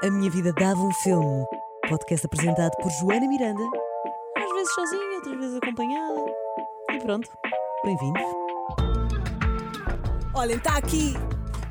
[0.00, 1.44] A Minha Vida Dava um Filme.
[1.88, 3.62] Podcast apresentado por Joana Miranda.
[4.36, 6.20] Às vezes sozinha, outras vezes acompanhada.
[6.92, 7.28] E pronto,
[7.84, 8.22] bem-vindos.
[10.36, 11.14] Olhem, está aqui.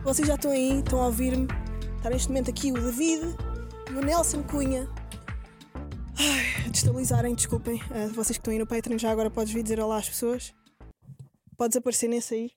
[0.04, 1.48] Vocês já estão aí, estão a ouvir-me.
[1.96, 3.34] Está neste momento aqui o David
[3.92, 4.90] e o Nelson Cunha.
[6.20, 7.82] Ai, destabilizarem, desculpem.
[7.92, 10.54] Ah, vocês que estão aí no Patreon já agora podes vir dizer olá às pessoas.
[11.56, 12.52] Podes aparecer nesse aí.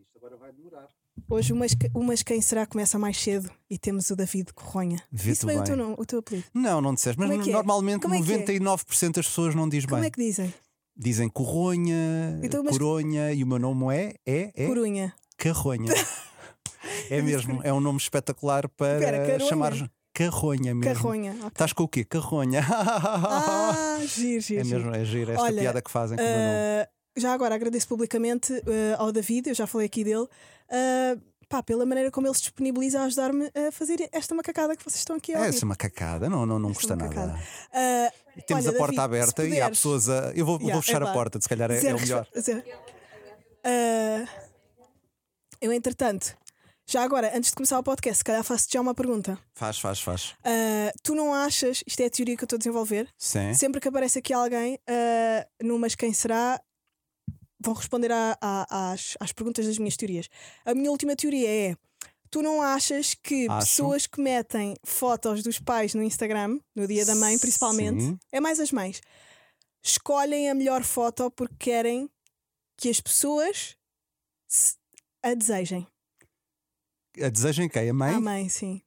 [0.00, 0.88] isto agora vai demorar.
[1.28, 5.02] Hoje o Mas, o Mas Quem Será começa mais cedo e temos o David Corronha.
[5.12, 5.66] Isso bem o bem.
[5.66, 6.46] teu, nome, o teu apelido.
[6.52, 7.52] Não, não disseste, mas Como é é?
[7.52, 8.58] normalmente Como é que é?
[8.58, 10.06] 99% das pessoas não diz Como bem.
[10.06, 10.52] é que dizem?
[10.96, 15.14] Dizem corronha, Então, mas- coronha e o meu nome é, é, é Corunha.
[15.36, 15.92] carronha.
[17.10, 19.40] é mesmo, é um nome espetacular para caronha?
[19.40, 19.72] chamar
[20.12, 20.94] carronha mesmo.
[20.94, 21.32] Carronha.
[21.32, 21.48] ok.
[21.48, 22.04] Estás com o quê?
[22.04, 22.62] Carronha.
[22.70, 24.60] Ah, giro, giro.
[24.60, 26.86] é mesmo, é giro esta Olha, piada que fazem com o meu nome.
[27.16, 30.26] Já agora agradeço publicamente ah, ao David, eu já falei aqui dele,
[30.70, 31.16] ah,
[31.48, 34.98] pá, pela maneira como ele se disponibiliza a ajudar-me a fazer esta macacada que vocês
[35.00, 35.56] estão aqui a É ouvir.
[35.56, 37.26] essa macacada, não, não, não Esta custa macacada.
[37.34, 37.42] nada.
[37.72, 38.12] Ah,
[38.46, 40.32] Temos olha, a porta David, aberta se e há puderes pessoas a.
[40.34, 42.26] Eu vou, Yeah, vou fechar epá, a porta, se calhar é, é zero o melhor.
[45.60, 46.36] eu, entretanto,
[46.86, 49.38] já agora, antes de começar o podcast, se calhar faço-te já uma pergunta.
[49.54, 50.34] Faz, faz, faz.
[50.44, 53.54] Ah, tu não achas, isto é a teoria que eu estou a desenvolver, Sim.
[53.54, 56.60] sempre que aparece aqui alguém uh, no Mas Quem Será,
[57.64, 60.28] vão responder a- a- às, às perguntas das minhas teorias.
[60.64, 61.76] A minha última teoria é:
[62.30, 63.66] tu não achas que Acho.
[63.66, 68.18] pessoas que metem fotos dos pais no Instagram, no dia da mãe principalmente, Sim.
[68.32, 69.00] é mais as mães,
[69.82, 72.10] escolhem a melhor foto porque querem
[72.76, 73.76] que as pessoas
[75.22, 75.86] a desejem?
[77.22, 77.90] A desejem quem?
[77.90, 78.14] A mãe?
[78.14, 78.82] À mãe, sim.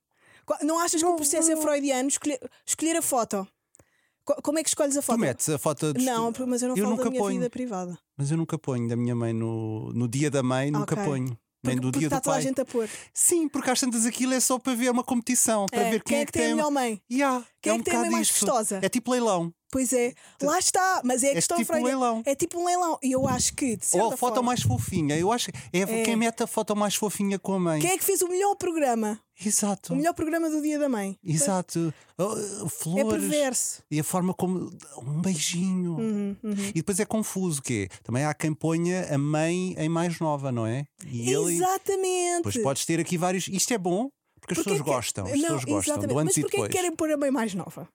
[0.61, 3.47] Não achas que o processo é freudiano escolher, escolher a foto?
[4.25, 5.19] Co- Como é que escolhes a Tu foto?
[5.19, 7.37] metes a foto dos- Não, mas eu não Eu falo da minha ponho.
[7.37, 7.97] vida privada.
[8.17, 11.05] Mas eu nunca ponho da minha mãe no, no dia da mãe, nunca Ok.
[11.05, 11.37] ponho.
[11.63, 12.43] Nem Porque, do porque dia está do toda pai.
[12.43, 12.87] a gente a pôr.
[13.13, 16.19] Sim, porque às tantas aquilo é só para ver uma competição, para É, ver quem,
[16.19, 17.01] é que tem a melhor mãe?
[17.11, 18.79] Yeah, Quem é um que tem a mãe mais gostosa?
[18.81, 19.51] É tipo leilão.
[19.77, 20.11] Pois é,
[20.41, 21.99] lá está, mas é a É questão tipo freudiana.
[21.99, 22.23] leilão.
[22.25, 22.97] É tipo um leilão.
[23.03, 25.15] E eu acho que, Ou a foto forma, mais fofinha.
[25.15, 26.03] Eu acho que é, É.
[26.03, 27.79] quem mete a foto mais fofinha com a mãe.
[27.79, 29.19] quem é que fez o melhor programa?
[29.45, 29.93] Exato.
[29.93, 31.15] O melhor programa do dia da mãe?
[31.23, 31.93] Exato.
[32.17, 32.23] Oh,
[32.65, 33.21] É Flores.
[33.21, 33.83] perverso.
[33.91, 34.71] e a forma como.
[34.97, 35.91] Um beijinho.
[35.91, 36.55] Uhum, uhum.
[36.69, 40.65] E depois é confuso, que Também há quem ponha a mãe em mais nova, não
[40.65, 40.85] é?
[41.05, 41.53] E ele.
[41.55, 42.41] Exatamente.
[42.41, 43.47] Pois podes ter aqui vários.
[43.47, 44.09] Isto é bom
[44.41, 45.25] porque as Porquê pessoas que- gostam.
[45.25, 46.07] As Não, pessoas gostam exatamente.
[46.13, 46.71] do antes Mas porquê depois.
[46.71, 47.87] que querem pôr a mãe mais nova?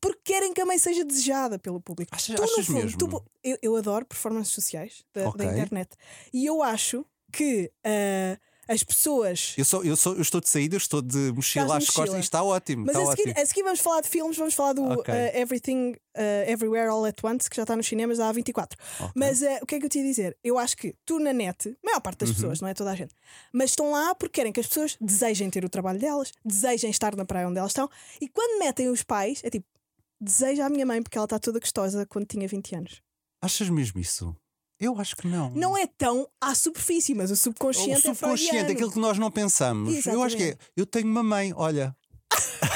[0.00, 2.14] Porque querem que a mãe seja desejada pelo público.
[2.14, 2.98] Achas- tu, no achas fundo, mesmo?
[2.98, 5.44] tu- eu, eu adoro performances sociais da, da Ok.
[5.46, 5.90] internet
[6.32, 9.54] e eu acho que ah, as pessoas.
[9.56, 12.20] Eu, sou, eu, sou, eu estou de saída, eu estou de mochila às costas e
[12.20, 12.84] está ótimo.
[12.86, 13.42] Mas está a seguir, ótimo.
[13.42, 15.12] a seguir vamos falar de filmes, vamos falar do Ok.
[15.14, 18.76] ah, Everything ah, Everywhere All at Once, que já está nos cinemas há 24.
[19.00, 19.12] Ok.
[19.14, 20.36] Mas ah, o que é que eu te ia dizer?
[20.42, 22.34] Eu acho que tu na net, a maior parte das Uhum.
[22.34, 23.14] pessoas, não é toda a gente,
[23.52, 27.14] mas estão lá porque querem que as pessoas desejem ter o trabalho delas, desejem estar
[27.14, 27.88] na praia onde elas estão,
[28.20, 29.66] e quando metem os pais, é tipo,
[30.20, 33.02] deseja a minha mãe porque ela está toda gostosa quando tinha 20 anos.
[33.42, 34.34] Achas mesmo isso?
[34.78, 35.50] Eu acho que não.
[35.50, 38.72] Não é tão à superfície, mas o subconsciente, o subconsciente, é freudiano.
[38.72, 40.06] aquilo que nós não pensamos.
[40.06, 40.58] Eu acho que é.
[40.76, 41.96] Eu tenho uma mãe, olha.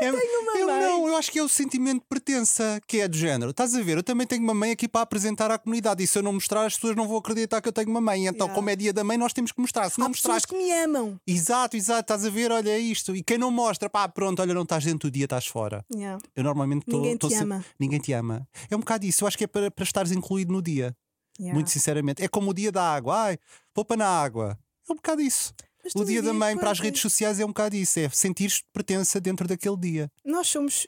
[0.00, 0.80] eu tenho uma eu mãe.
[0.80, 3.50] não, eu acho que é o sentimento de pertença, que é do género.
[3.50, 3.96] Estás a ver?
[3.98, 6.02] Eu também tenho uma mãe aqui para apresentar à comunidade.
[6.02, 8.26] E se eu não mostrar, as pessoas não vão acreditar que eu tenho uma mãe.
[8.26, 8.54] Então, Yeah.
[8.54, 9.88] como é dia da mãe, nós temos que mostrar.
[9.90, 11.20] Se não Há pessoas que me amam.
[11.26, 13.14] Exato, exato, estás a ver, olha isto.
[13.14, 15.84] E quem não mostra, pá, pronto, olha, não estás dentro do dia, estás fora.
[15.94, 16.18] Yeah.
[16.34, 17.00] Eu normalmente estou.
[17.00, 17.64] Ninguém te estou se- ama.
[17.78, 18.48] Ninguém te ama.
[18.70, 19.24] É um bocado isso.
[19.24, 20.94] Eu acho que é para, para estares incluído no dia.
[21.38, 21.54] Yeah.
[21.54, 22.22] Muito sinceramente.
[22.22, 23.16] É como o dia da água.
[23.16, 23.38] Ai,
[23.72, 24.58] poupa na água.
[24.88, 25.52] É um bocado isso.
[25.84, 27.98] Mas O dia da mãe para as redes sociais é um bocado isso.
[28.00, 30.10] É sentir pertença dentro daquele dia.
[30.24, 30.86] Nós somos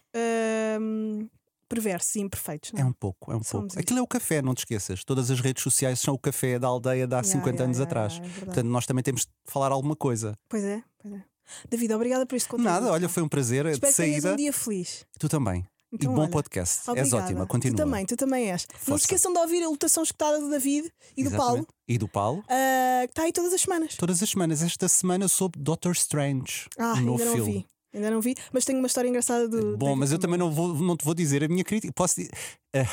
[0.81, 1.29] hum,
[1.69, 2.87] perversos e imperfeitos, não É é?
[2.87, 3.81] um pouco, é um Somos pouco.
[3.81, 5.03] Aquilo é o café, não te esqueças.
[5.05, 7.79] Todas as redes sociais são o café da aldeia de há Yeah, 50 yeah, anos
[7.79, 8.21] yeah, atrás.
[8.21, 8.45] é.
[8.45, 10.37] Portanto, nós também temos de falar alguma coisa.
[10.49, 11.23] Pois é, pois é.
[11.69, 12.69] David, obrigada por este conteúdo.
[12.71, 13.67] Nada, olha, foi um prazer.
[13.67, 14.33] Espero de que saída.
[14.33, 15.05] um dia feliz.
[15.19, 15.67] Tu também.
[15.93, 16.79] Então, e bom olha, podcast.
[16.81, 17.17] És Obrigada.
[17.25, 17.47] ótima.
[17.47, 17.77] Continua.
[17.77, 18.67] Tu também, tu também és.
[18.73, 18.99] Não Força.
[18.99, 21.37] se esqueçam de ouvir a lotação escutada do David e do Exatamente.
[21.37, 22.45] Paulo, E do Paulo.
[22.49, 23.97] ah, que está aí todas as semanas.
[23.97, 24.63] Todas as semanas.
[24.63, 26.67] Esta semana sobre Doctor Strange.
[26.79, 27.53] Ah, um ainda novo não filme.
[27.53, 27.67] vi.
[27.95, 29.77] Ainda não vi, mas tenho uma história engraçada do.
[29.77, 31.93] Bom, David mas eu também não, vou, não te vou dizer a minha crítica.
[31.93, 32.33] Posso dizer.
[32.75, 32.87] Ah,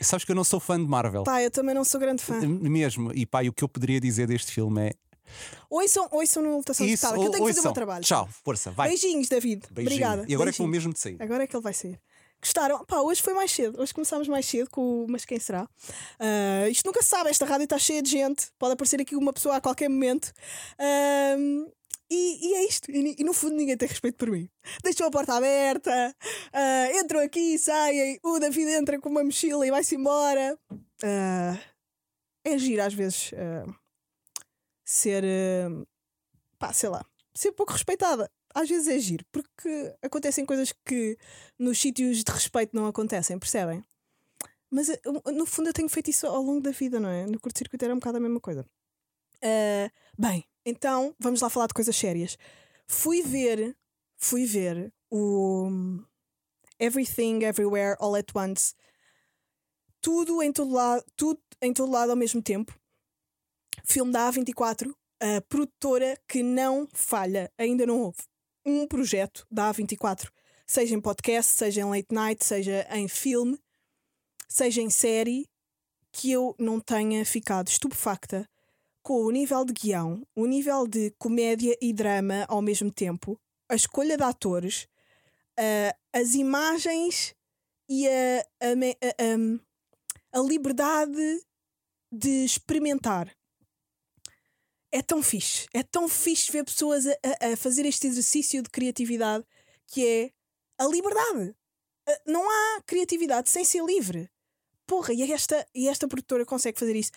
[0.00, 1.24] sabes que eu não sou fã de Marvel.
[1.24, 2.40] Pá, eu também não sou grande fã.
[2.40, 3.12] Mesmo.
[3.14, 4.92] E pá, o que eu poderia dizer deste filme é.
[5.70, 8.04] Ouçam, ouçam na lotação Isso, escutada, que eu tenho que fazer o meu trabalho.
[8.04, 8.88] Tchau, força, vai.
[8.88, 9.62] Beijinhos, David.
[9.70, 9.94] Beijinho.
[9.94, 10.24] Obrigada.
[10.28, 11.16] E agora é que vou mesmo de sair.
[11.20, 11.98] Agora é que ele vai sair.
[12.42, 12.84] Gostaram?
[12.84, 13.80] Pá, hoje foi mais cedo.
[13.80, 15.68] Hoje começámos mais cedo com o Mas Quem Será?
[16.18, 18.48] Ah, isto nunca se sabe, esta rádio está cheia de gente.
[18.58, 20.32] Pode aparecer aqui uma pessoa a qualquer momento.
[20.78, 21.66] Ahm,
[22.10, 22.90] e, e é isto.
[22.90, 24.48] E, e no fundo ninguém tem respeito por mim.
[24.82, 26.14] Deixam a porta aberta,
[26.52, 28.18] ah, entram aqui, saem.
[28.24, 30.58] O David entra com uma mochila e vai-se embora.
[31.04, 31.56] Ah,
[32.44, 33.72] é giro às vezes ah,
[34.84, 35.24] ser.
[35.24, 35.84] ah,
[36.58, 38.30] pá, sei lá, ser pouco respeitada.
[38.54, 41.16] Às vezes é giro, porque acontecem coisas que
[41.58, 43.82] nos sítios de respeito não acontecem, percebem?
[44.70, 45.00] Mas eh,
[45.34, 47.26] no fundo eu tenho feito isso ao longo da vida, não é?
[47.26, 48.66] No curto-circuito era um bocado a mesma coisa.
[49.42, 52.38] Uh, bem, então vamos lá falar de coisas sérias.
[52.86, 53.76] Fui ver,
[54.16, 55.68] fui ver o
[56.78, 58.74] Everything Everywhere All at Once.
[60.00, 62.78] Tudo em todo lado, tudo em todo lado ao mesmo tempo.
[63.84, 68.22] Filme da A24, a produtora que não falha, ainda não houve
[68.64, 70.28] um projeto da A24,
[70.66, 73.58] seja em podcast, seja em late night, seja em filme,
[74.48, 75.48] seja em série,
[76.12, 78.48] que eu não tenha ficado estupefacta
[79.02, 83.74] com o nível de guião, o nível de comédia e drama ao mesmo tempo, a
[83.74, 84.86] escolha de atores,
[85.58, 87.34] uh, as imagens
[87.88, 91.42] e a, a, a, a liberdade
[92.12, 93.34] de experimentar
[94.92, 95.66] é tão fixe.
[95.72, 97.16] É tão fixe ver pessoas a,
[97.52, 99.44] a, fazer este exercício de criatividade
[99.86, 100.30] que é
[100.78, 101.56] a liberdade.
[102.06, 104.30] Ah, não há criatividade sem ser livre.
[104.86, 107.10] Porra, e esta, e esta produtora consegue fazer isso.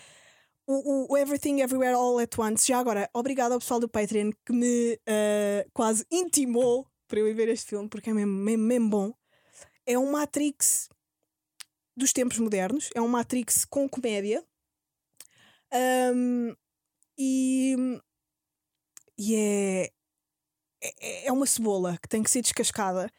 [0.66, 2.68] O, o, Everything Everywhere All at Once.
[2.68, 7.34] Já agora, obrigado ao pessoal do Patreon que me uh, quase intimou para eu ir
[7.34, 9.14] ver este filme, porque é mesmo, mesmo, mesmo bom.
[9.86, 10.90] É um Matrix
[11.96, 14.44] dos tempos modernos, é um Matrix com comédia.
[16.14, 16.56] Um,
[17.18, 17.76] e,
[19.18, 19.92] e é,
[20.82, 23.12] é, é uma cebola que tem que ser descascada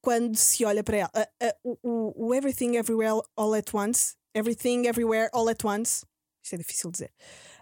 [0.00, 1.10] quando se olha para ela.
[1.14, 6.06] Uh, uh, o, o Everything Everywhere All at Once, Everything Everywhere All at Once,
[6.42, 7.12] isto é difícil dizer,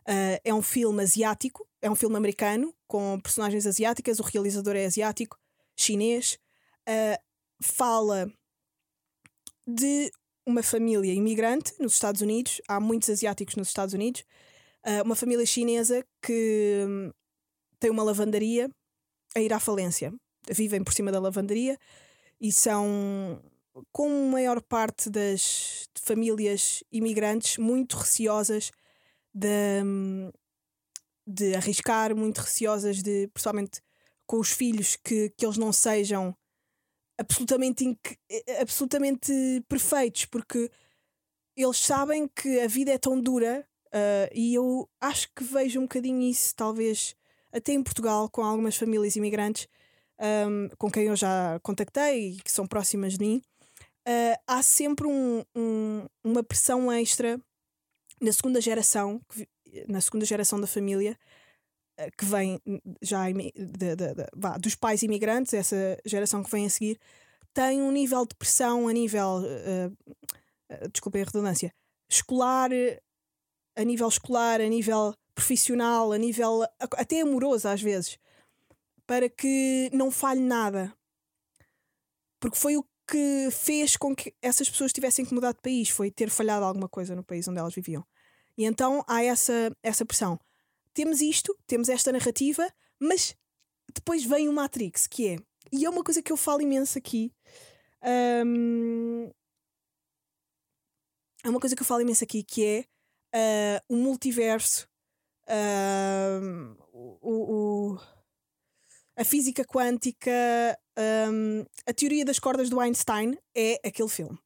[0.07, 4.85] uh, é um filme asiático, é um filme americano com personagens asiáticas, o realizador é
[4.85, 5.39] asiático,
[5.77, 6.39] chinês,
[7.63, 8.31] fala
[9.67, 10.13] de
[10.47, 14.23] uma família imigrante nos Estados Unidos, há muitos asiáticos nos Estados Unidos,
[14.87, 17.11] uh, uma família chinesa que hum,
[17.79, 18.71] tem uma lavandaria
[19.35, 20.13] a ir à falência.
[20.51, 21.79] Vivem por cima da lavandaria
[22.41, 23.43] e são,
[23.93, 28.71] como a maior parte das famílias imigrantes, muito receosas
[29.33, 30.31] de, hum,
[31.27, 33.81] de arriscar, muito receosas de, pessoalmente
[34.27, 36.35] com os filhos, que, que eles não sejam
[37.19, 37.99] absolutamente,
[38.61, 39.33] absolutamente
[39.69, 40.71] perfeitos, porque
[41.57, 45.85] eles sabem que a vida é tão dura Uh, e eu acho que vejo um
[45.85, 47.15] bocadinho isso, talvez
[47.53, 49.69] até em Portugal, com algumas famílias imigrantes
[50.21, 53.43] um, com quem eu já contactei e que são próximas de mim.
[54.07, 57.41] Uh, há sempre um, um, uma pressão extra
[58.21, 59.21] na segunda geração,
[59.89, 61.19] na segunda geração da família,
[62.01, 62.61] uh, que vem
[63.01, 66.99] já de, de, de, vá, dos pais imigrantes, essa geração que vem a seguir,
[67.53, 71.73] tem um nível de pressão a nível, uh, desculpem a redundância,
[72.11, 72.71] escolar,
[73.77, 76.63] a nível escolar, a nível profissional, a nível
[76.93, 78.19] até amoroso às vezes,
[79.07, 80.95] para que não falhe nada.
[82.41, 86.11] Porque foi o que fez com que essas pessoas tivessem que mudar de país, foi
[86.11, 88.07] ter falhado alguma coisa no país onde elas viviam.
[88.57, 90.39] E então há essa, essa pressão.
[90.93, 92.67] Temos isto, temos esta narrativa,
[93.01, 93.37] mas
[93.93, 95.37] depois vem o Matrix, que é.
[95.73, 97.33] E é uma coisa que eu falo imenso aqui.
[98.47, 99.31] Um,
[101.43, 102.85] é uma coisa que eu falo imenso aqui, que é
[103.35, 104.89] uh, o multiverso,
[105.49, 107.19] uh, o,
[107.93, 107.99] o,
[109.17, 110.31] a física quântica,
[111.31, 114.39] um, a teoria das cordas do Einstein é aquele filme.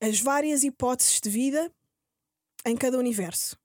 [0.00, 1.72] As várias hipóteses de vida
[2.64, 3.56] em cada universo.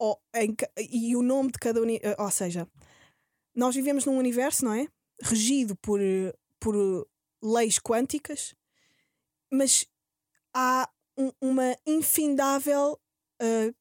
[0.00, 0.54] Ou, em,
[0.90, 2.22] e o nome de cada universo.
[2.22, 2.68] Ou seja,
[3.54, 4.86] nós vivemos num universo, não é?
[5.20, 5.98] Regido por,
[6.60, 7.08] por
[7.42, 8.54] leis quânticas,
[9.50, 9.84] mas
[10.54, 13.00] há um, uma infindável
[13.42, 13.74] uh,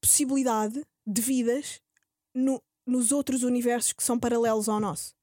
[0.00, 1.80] possibilidade de vidas
[2.34, 5.14] no, nos outros universos que são paralelos ao nosso,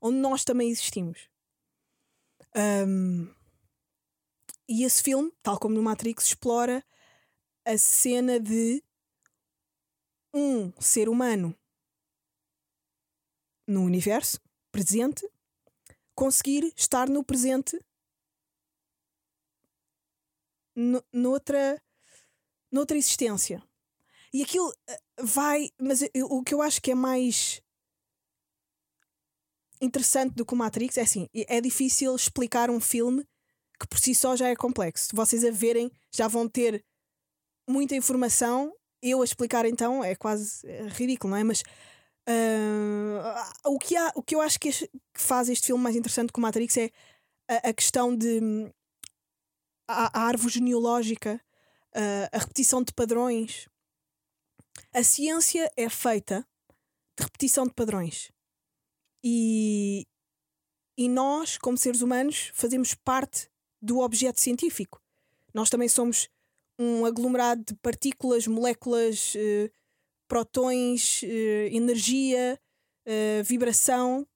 [0.00, 1.28] onde nós também existimos.
[2.56, 3.32] Um,
[4.68, 6.84] e esse filme, tal como no Matrix, explora
[7.66, 8.82] a cena de
[10.32, 11.56] um ser humano
[13.66, 15.28] no universo presente
[16.14, 17.78] conseguir estar no presente
[21.12, 21.80] noutra,
[22.70, 23.62] noutra existência.
[24.32, 25.70] E aquilo eh, vai.
[25.80, 27.62] Mas o que eu acho que é mais
[29.80, 33.24] interessante do que o Matrix é assim: é difícil explicar um filme
[33.78, 35.14] que por si só já é complexo.
[35.14, 36.84] Vocês a verem, já vão ter
[37.68, 38.72] muita informação.
[39.02, 41.44] Eu a explicar então é quase é ridículo, não é?
[41.44, 41.62] Mas
[42.28, 44.70] uh, o, que há, o que eu acho que,
[45.14, 46.90] faz este filme mais interessante que o Matrix é
[47.48, 48.40] a, a questão de
[49.88, 51.40] a, a árvore genealógica,
[52.32, 53.68] a repetição de padrões,
[54.92, 56.46] a ciência é feita
[57.16, 58.32] de repetição de padrões.
[59.22, 60.06] E,
[60.98, 63.48] e nós, como seres humanos, fazemos parte
[63.80, 65.00] do objeto científico.
[65.52, 66.28] Nós também somos
[66.78, 69.70] um aglomerado de partículas, moléculas, eh,
[70.26, 72.60] protões, eh, energia,
[73.06, 74.26] eh, vibração,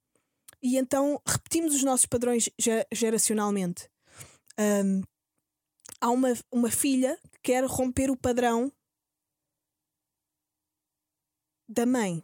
[0.63, 3.89] e então repetimos os nossos padrões ge- geracionalmente.
[4.57, 5.03] Ahm,
[6.01, 8.73] há uma, uma filha que quer romper o padrão
[11.69, 12.23] da mãe.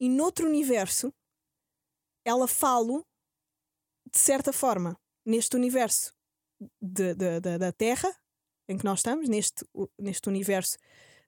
[0.00, 1.12] E noutro universo,
[2.24, 3.02] ela fala
[4.10, 6.14] de certa forma, neste universo
[6.80, 8.08] de- de- de- da Terra,
[8.68, 9.64] em que nós estamos, neste,
[9.98, 10.76] neste universo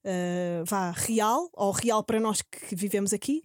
[0.04, 3.44] ah, vá real, ou real para nós que vivemos aqui,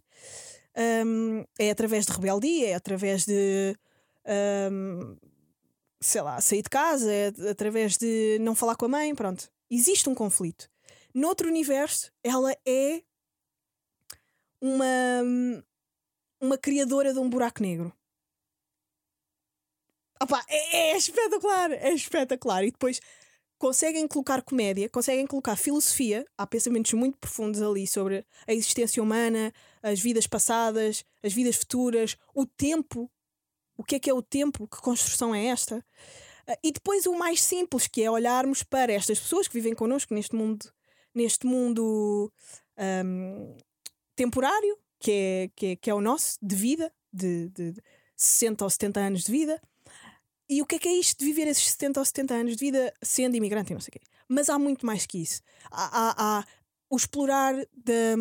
[1.06, 3.76] hum, é através de rebeldia, é através de.
[4.72, 5.18] hum,
[6.06, 9.50] sei lá, sair de casa, é através de não falar com a mãe, pronto.
[9.70, 10.70] Existe um conflito.
[11.14, 13.02] Noutro universo, ela é
[14.62, 15.22] uma,
[16.40, 17.94] uma criadora de um buraco negro.
[20.22, 22.64] Opa, é, é espetacular, é espetacular.
[22.64, 23.00] E depois
[23.58, 26.26] conseguem colocar comédia, conseguem colocar filosofia.
[26.38, 32.18] Há pensamentos muito profundos ali sobre a existência humana, as vidas passadas, as vidas futuras,
[32.34, 33.12] o tempo.
[33.78, 34.68] O que é que é o tempo?
[34.68, 35.86] Que construção é esta?
[36.48, 40.14] Ah, E depois o mais simples, que é olharmos para estas pessoas que vivem connosco
[40.14, 40.72] neste mundo,
[41.14, 42.32] neste mundo
[42.78, 43.56] ahm,
[44.16, 47.74] temporário, que é, que, é, que é o nosso, de vida, de, de
[48.16, 49.62] 60 ou 70 anos de vida.
[50.48, 52.66] E o que é que é isto de viver esses 70 ou 70 anos de
[52.66, 54.02] vida sendo imigrante e não sei o quê?
[54.28, 55.42] Mas há muito mais que isso.
[55.72, 56.46] Há, há- há
[56.90, 58.16] o explorar da,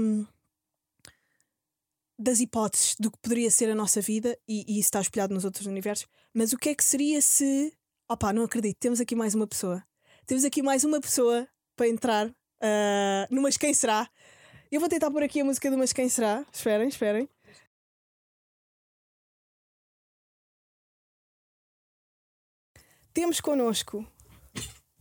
[2.18, 5.44] das hipóteses do que poderia ser a nossa vida e, e isso está espelhado nos
[5.44, 6.06] outros universos.
[6.33, 7.73] Mas o que é que seria se.
[8.09, 9.83] Opá, não acredito, temos aqui mais uma pessoa.
[10.26, 14.09] Temos aqui mais uma pessoa para entrar ah, no Mas Quem Será?
[14.71, 16.44] Eu vou tentar pôr aqui a música do Mas Quem Será.
[16.52, 17.28] Esperem, esperem.
[23.12, 24.04] Temos connosco,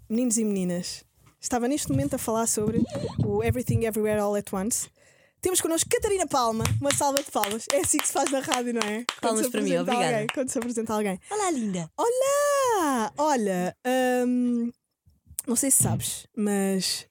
[0.07, 1.03] meninos e meninas,
[1.41, 2.83] estava neste momento a falar sobre
[3.25, 4.87] o Everything Everywhere All at Once.
[5.43, 7.65] Temos connosco Catarina Palma, uma salva de palmas.
[7.73, 9.03] É assim que se faz na rádio, não é?
[9.19, 10.05] Palmas para mim, obrigada.
[10.05, 11.19] Alguém, quando se apresenta alguém.
[11.29, 11.91] Olá, linda.
[11.97, 13.13] Olá!
[13.17, 13.75] Olha,
[14.25, 14.71] hum,
[15.45, 17.05] não sei se sabes, mas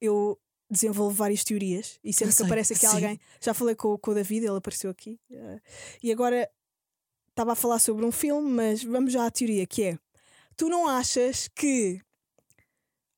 [0.00, 0.36] eu
[0.68, 2.92] desenvolvo várias teorias e sempre que aparece aqui sim.
[2.92, 5.60] alguém, já falei com, com o David, ele apareceu aqui, eh,
[6.02, 6.50] e agora
[7.28, 9.98] estava a falar sobre um filme, mas vamos já à teoria, que é
[10.56, 12.00] tu não achas que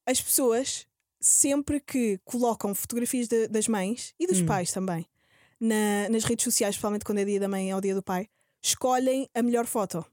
[0.07, 0.87] as pessoas,
[1.23, 4.47] sempre que colocam fotografias de- das mães e dos Hum.
[4.47, 5.07] pais também
[5.61, 8.29] na- nas redes sociais, principalmente quando é dia da mãe ou dia do pai,
[8.61, 10.05] escolhem a melhor foto?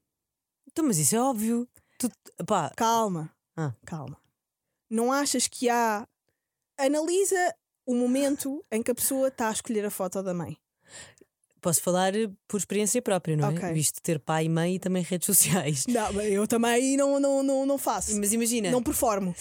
[0.68, 1.68] Então, mas isso é óbvio.
[1.98, 2.10] Tu,
[2.46, 3.30] pá, Calma.
[3.58, 3.74] Ah.
[3.86, 4.18] Calma.
[4.90, 6.08] Não achas que há.
[6.78, 10.56] Analisa o momento em que a pessoa está a escolher a foto da mãe.
[11.62, 12.14] Posso falar
[12.48, 13.54] por experiência própria, não é?
[13.54, 13.74] Ok.
[13.74, 15.86] Visto ter pai e mãe e também redes sociais.
[15.88, 18.18] Não, eu também não, não, não, não faço.
[18.20, 18.84] Mas imagina, Não não.
[18.84, 19.36] performo.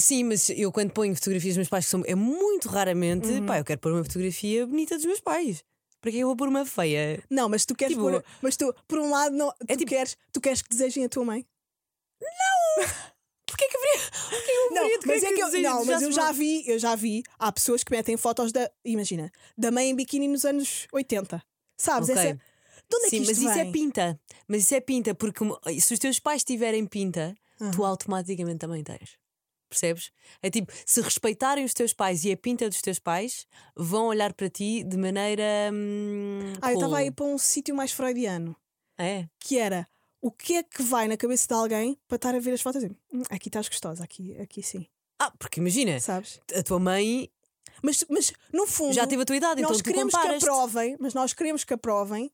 [0.00, 3.46] sim, mas eu quando ponho fotografias dos meus pais, que são, é muito raramente, Uhum.
[3.46, 5.62] pá, eu quero pôr uma fotografia bonita dos meus pais.
[6.00, 7.22] Para que eu vou pôr uma feia?
[7.30, 8.24] Não, mas tu queres Tipo- pôr.
[8.42, 11.24] Mas tu, por um lado, não, tu, tipo- queres, tu queres que desejem a tua
[11.24, 11.46] mãe?
[13.46, 14.10] Porquê que haveria?
[14.48, 16.94] Eu Não, mas é que eu, desejo- não, mas eu desejasse já vi, eu já
[16.96, 21.40] vi, há pessoas que metem fotos da, imagina, da mãe em biquíni nos anos 80.
[21.76, 22.08] Sabes?
[22.10, 22.22] Ok.
[22.22, 23.72] Essa, de onde é Sim, que mas isto isso é vem?
[23.72, 24.20] pinta.
[24.48, 27.34] Mas isso é pinta, porque um- se os teus pais tiverem pinta,
[27.72, 27.86] tu Aham.
[27.88, 29.16] automaticamente também tens.
[29.68, 30.12] Percebes?
[30.40, 34.32] É tipo, se respeitarem os teus pais e a pinta dos teus pais, vão olhar
[34.32, 35.42] para ti de maneira.
[35.72, 38.54] Hum, Ah, eu estava aí para um sítio mais freudiano.
[38.96, 39.26] É.
[39.40, 39.88] que era
[40.20, 42.80] o que é que vai na cabeça de alguém para estar a ver as fotos
[42.82, 44.86] e dizer, "Hum, aqui estás gostosa, aqui, aqui sim,
[45.18, 46.40] Ah, porque imagina, sabes?
[46.54, 47.28] a tua mãe
[47.82, 51.14] Mas, mas no fundo, já teve a tua idade, nós então queremos que aprovem, mas
[51.14, 52.30] nós queremos que aprovem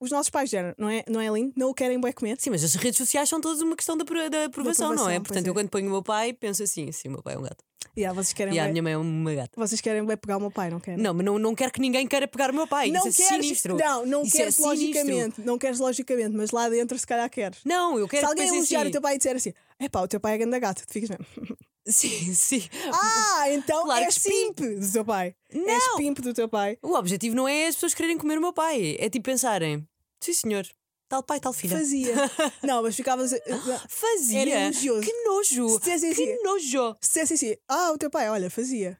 [0.00, 1.52] os nossos pais, género, não é, não é lindo?
[1.56, 2.36] Não o querem bem comer?
[2.40, 5.16] Sim, mas as redes sociais são todas uma questão da, apro- da aprovação, não é?
[5.16, 5.54] aprovação, Portanto, pois eu é.
[5.54, 7.64] quando ponho o meu pai, penso assim: sim, o meu pai é um gato.
[7.96, 9.50] E ah, vocês querem a bem, minha mãe é uma gata.
[9.56, 11.02] vocês querem bem pegar o meu pai, não querem?
[11.02, 12.92] Não, mas não, não quero que ninguém queira pegar o meu pai.
[12.92, 13.76] não Isso é queres, sinistro.
[13.76, 14.78] não, não Isso é queres sinistro.
[14.86, 17.58] logicamente, não queres logicamente, mas lá dentro se calhar queres.
[17.64, 18.88] Não, eu quero Se alguém elogiar assim.
[18.88, 20.92] o teu pai e disser assim, é pá, o teu pai é grande gato, tu
[20.92, 21.26] ficas mesmo.
[21.88, 22.68] Sim, sim.
[22.92, 25.34] Ah, então Claro és pimp do teu pai.
[25.50, 25.96] És Não.
[25.96, 26.78] pimp do teu pai.
[26.82, 28.96] O objetivo não é as pessoas quererem comer o meu pai.
[29.00, 29.88] É tipo pensarem:
[30.20, 30.66] sim, senhor,
[31.08, 31.78] tal pai, tal filha.
[31.78, 32.14] Fazia.
[32.62, 33.30] não, mas ficavas.
[33.30, 33.40] Se
[33.88, 34.40] Fazia.
[34.42, 35.00] Era elogioso.
[35.00, 35.78] Que nojo.
[35.78, 36.96] dissessem assim, Que nojo.
[37.00, 38.98] se dissessem assim, ah, o teu pai, olha, fazia.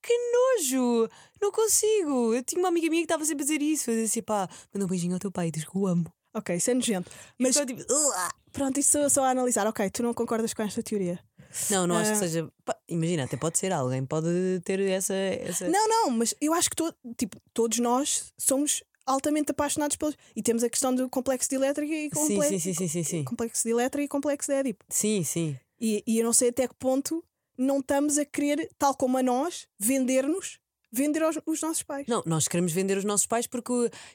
[0.00, 1.08] Que nojo.
[1.42, 2.32] Não consigo.
[2.34, 3.90] Eu tinha uma amiga minha que estava sempre a dizer isso.
[3.90, 6.06] Eu dizia assim: pá, manda um beijinho ao teu pai, diz que o amo.
[6.36, 7.10] Ok, isso é nojento.
[7.38, 7.80] Mas só tipo,
[8.52, 9.66] pronto, isso só a analisar.
[9.68, 11.18] Ok, tu não concordas com esta teoria.
[11.70, 12.20] Não, não acho que Ah.
[12.20, 12.48] seja.
[12.64, 14.28] pá, imagina, até pode ser alguém, pode
[14.64, 15.14] ter essa.
[15.14, 15.68] essa...
[15.68, 20.16] Não, não, mas eu acho que to- tipo, todos nós somos altamente apaixonados pelos.
[20.34, 22.48] E temos a questão do complexo de elétrica e sim, comple...
[22.48, 23.24] sim, sim, sim, sim, sim.
[23.24, 24.84] complexo de elétrica e complexo de Édipo.
[24.88, 25.56] Sim, sim.
[25.80, 27.22] E, e eu não sei até que ponto
[27.58, 30.58] não estamos a querer, tal como a nós, vender-nos,
[30.90, 32.06] vender aos, os nossos pais.
[32.08, 33.72] Não, nós queremos vender os nossos pais porque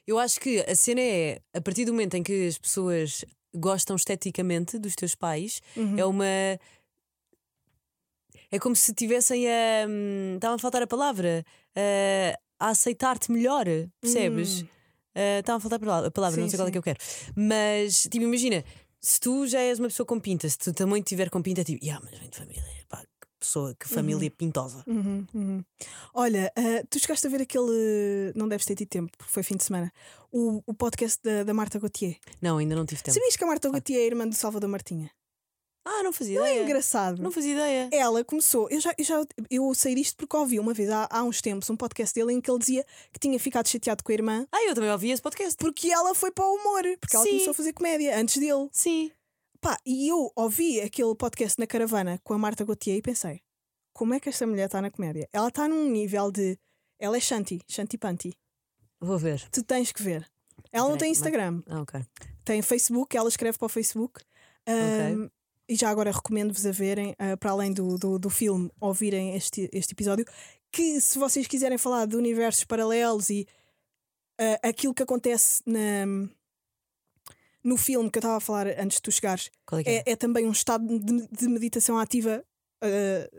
[0.07, 3.95] eu acho que a cena é a partir do momento em que as pessoas gostam
[3.95, 5.97] esteticamente dos teus pais, Uhum.
[5.99, 6.25] é uma.
[8.51, 9.85] É como se tivessem a.
[9.87, 11.43] hum, Estava a faltar a palavra.
[11.75, 13.65] a- a aceitar-te melhor,
[14.01, 14.63] percebes?
[14.63, 14.67] Hum.
[15.15, 16.71] Ah, Estava a faltar a palavra, palavra, não Sim, sei qual é sim.
[16.73, 16.99] que eu quero.
[17.35, 18.65] Mas, tipo, imagina,
[18.99, 21.63] se tu já és uma pessoa com pinta, se tu também tiver com pinta, é
[21.63, 24.83] tipo, yeah, mas vem de família, pá, que pessoa, que família pintosa.
[24.85, 25.63] Uhum, uhum.
[26.13, 28.33] Olha, ah, tu chegaste a ver aquele.
[28.35, 29.89] Não deves ter tido tempo, porque foi fim de semana.
[30.31, 32.17] O, o podcast da, da Marta Gauthier.
[32.41, 33.15] Não, ainda não tive tempo.
[33.17, 35.09] Sabias que a Marta Gauthier é irmã do Salvador Martinha?
[35.85, 36.63] Ah, não fazia É ideia.
[36.63, 37.21] engraçado.
[37.21, 37.89] Não fazia ideia.
[37.91, 41.23] Ela começou, eu já, eu já eu sei disto porque ouvi uma vez há, há
[41.23, 44.15] uns tempos um podcast dele em que ele dizia que tinha ficado chateado com a
[44.15, 45.55] irmã Ah, eu também ouvi esse podcast.
[45.57, 47.31] porque ela foi para o humor, porque ela Sim.
[47.31, 48.67] começou a fazer comédia antes dele.
[48.71, 49.11] Sim.
[49.61, 53.41] Pá, e eu ouvi aquele podcast na caravana com a Marta Gauthier e pensei:
[53.93, 55.27] como é que esta mulher está na comédia?
[55.33, 56.57] Ela está num nível de.
[56.99, 58.33] Ela é Shanti, Shanti Panti.
[59.01, 59.47] Vou ver.
[59.49, 60.29] Tu tens que ver.
[60.71, 62.01] Ela não tem mas- Instagram, Ah, ok.
[62.45, 64.21] tem Facebook, ela escreve para o Facebook.
[64.67, 65.29] Ahm,
[65.69, 69.69] E já agora recomendo-vos a verem, ah, para além do, do, do filme, ouvirem este,
[69.71, 70.25] este episódio.
[70.71, 73.47] Que se vocês quiserem falar de universos paralelos e
[74.39, 76.07] ah, aquilo que acontece na,
[77.63, 79.95] no filme que eu estava a falar antes de tu chegares, é é?
[79.97, 82.43] é, é também um estado de, de meditação ativa
[82.81, 83.29] ah,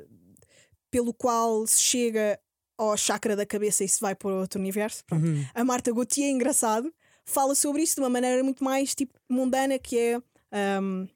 [0.89, 2.39] pelo qual se chega
[2.79, 5.03] ao chakra da cabeça e se vai para outro universo.
[5.13, 5.45] Uhum.
[5.53, 6.93] A Marta Gauthier, engraçado,
[7.25, 10.23] fala sobre isso de uma maneira muito mais tipo mundana, que é
[10.53, 11.07] ahm,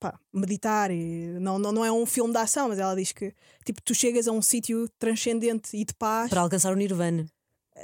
[0.00, 0.90] pá, meditar.
[0.90, 3.94] E não, não, não é um filme de ação, mas ela diz que tipo, tu
[3.94, 6.30] chegas a um sítio transcendente e de paz.
[6.30, 7.26] Para alcançar o Nirvana.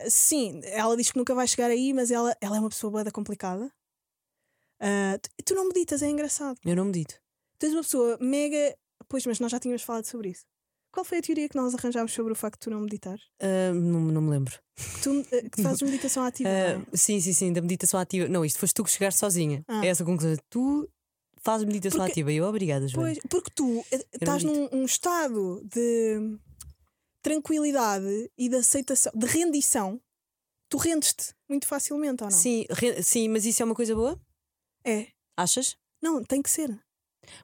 [0.09, 3.11] Sim, ela diz que nunca vai chegar aí, mas ela, ela é uma pessoa bada
[3.11, 3.71] complicada.
[4.81, 6.59] Ah, tu, tu não meditas, é engraçado.
[6.65, 7.15] Eu não medito.
[7.59, 8.77] Tu és uma pessoa mega.
[9.09, 10.45] Pois, mas nós já tínhamos falado sobre isso.
[10.93, 13.23] Qual foi a teoria que nós arranjámos sobre o facto de tu não meditares?
[13.41, 14.59] Ah, não, não me lembro.
[14.75, 16.49] Que tu, ah, que fazes meditação ativa.
[16.49, 16.81] É?
[16.95, 18.29] sim, sim, sim, da meditação ativa.
[18.29, 19.63] Não, isto foste tu que chegaste sozinha.
[19.69, 19.85] Ah.
[19.85, 20.37] É essa a conclusão.
[20.51, 20.89] Tu
[21.47, 23.09] fazes meditação Porque- ativa e eu obrigada, Joana.
[23.15, 26.37] Pois, porque tu eh, estás num um estado de
[27.23, 30.01] tranquilidade e de aceitação, de rendição.
[30.69, 32.37] Tu rendes-te muito facilmente ou não?
[32.37, 32.67] Sim,
[33.03, 34.21] sim, mas isso é uma coisa boa?
[34.85, 35.09] É.
[35.37, 35.77] Achas?
[36.03, 36.79] Não, tem que ser.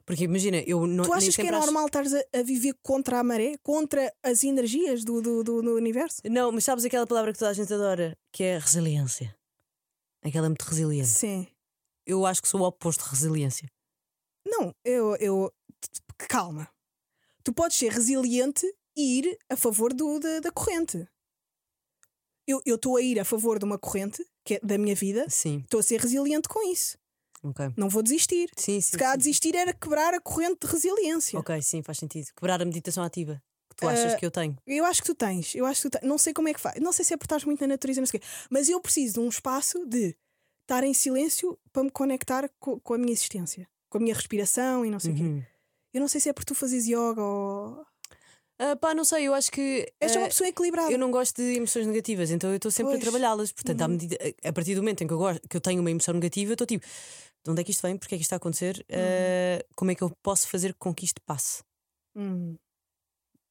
[0.05, 1.03] Porque imagina, eu não.
[1.03, 3.55] tu achas que é sempre acho- normal estares a, a viver contra a maré?
[3.63, 6.21] Contra as energias do, do, do, do universo?
[6.29, 9.35] Não, mas sabes aquela palavra que toda a gente adora, que é resiliência.
[10.23, 11.09] Aquela é muito resiliente.
[11.09, 11.47] Sim.
[12.05, 13.67] Eu acho que sou o oposto de resiliência.
[14.53, 15.53] Não, eu, eu.
[16.17, 16.69] Calma.
[17.43, 21.07] Tu podes ser resiliente e ir a favor do, da, da corrente.
[22.47, 25.59] Eu estou a ir a favor de uma corrente, que é da minha vida, Sim,
[25.59, 26.97] estou a ser resiliente com isso.
[27.41, 27.71] ok.
[27.77, 28.49] Não vou desistir.
[28.57, 28.91] Sim, sim.
[28.91, 29.17] Se calhar sim.
[29.19, 31.39] desistir era quebrar a corrente de resiliência.
[31.39, 32.27] Ok, sim, faz sentido.
[32.35, 34.57] Quebrar a meditação ativa que tu achas Ah, que eu tenho.
[34.67, 36.07] Eu acho que tu tens, eu acho que tu tens.
[36.07, 36.79] Não sei como é que faz.
[36.81, 38.27] Não sei se é estás muito na natureza, não sei o quê.
[38.49, 40.15] Mas eu preciso de um espaço de
[40.63, 44.83] estar em silêncio para me conectar co- com, a minha existência, com a minha respiração
[44.85, 45.21] e não sei o quê.
[45.23, 45.43] Uhum.
[45.93, 47.85] Eu não sei se é porque tu fazes yoga ou.
[48.59, 49.91] Ah, pá, não sei, eu acho que.
[50.01, 50.91] És ah, uma pessoa equilibrada.
[50.91, 52.99] eu não gosto de emoções negativas, então eu estou sempre Pois.
[53.01, 53.51] a trabalhá-las.
[53.51, 53.91] Portanto, à Uhum.
[53.91, 56.51] medida, a partir do momento em que eu, gosto, que eu tenho uma emoção negativa,
[56.51, 56.85] eu estou tipo,
[57.45, 57.97] de onde é que isto vem?
[57.97, 58.77] Porquê é que isto está a acontecer?
[58.89, 58.97] Uhum.
[58.97, 61.63] Ah, como é que eu posso fazer com que isto passe?
[62.15, 62.57] Hum,